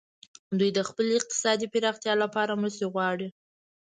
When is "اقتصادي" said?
1.19-1.67